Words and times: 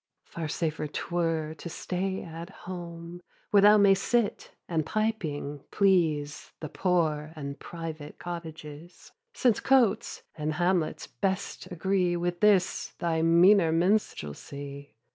Far 0.25 0.47
safer 0.47 0.87
'twere 0.87 1.53
to 1.53 1.69
stay 1.69 2.23
at 2.23 2.49
home; 2.65 3.21
Where 3.51 3.61
thou 3.61 3.77
mayst 3.77 4.01
sit, 4.01 4.49
and 4.67 4.83
piping, 4.83 5.63
please 5.69 6.53
The 6.59 6.69
poor 6.69 7.33
and 7.35 7.59
private 7.59 8.17
cottages. 8.17 9.11
Since 9.33 9.59
cotes 9.59 10.23
and 10.35 10.53
hamlets 10.53 11.05
best 11.05 11.67
agree 11.71 12.17
With 12.17 12.39
this 12.39 12.93
thy 12.97 13.21
meaner 13.21 13.71
minstrelsy. 13.71 14.95